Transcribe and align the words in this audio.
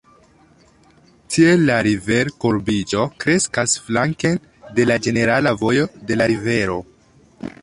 Tiel 1.35 1.65
la 1.69 1.75
river-kurbiĝo 1.87 3.05
kreskas 3.25 3.77
flanken 3.85 4.43
de 4.81 4.89
la 4.93 5.01
ĝenerala 5.09 5.57
vojo 5.65 5.89
de 6.11 6.23
la 6.23 6.33
rivero. 6.35 6.85